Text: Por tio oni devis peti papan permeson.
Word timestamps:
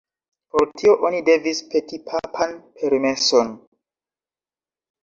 Por 0.53 0.63
tio 0.81 0.95
oni 1.09 1.19
devis 1.27 1.61
peti 1.75 2.01
papan 2.09 2.57
permeson. 2.81 3.55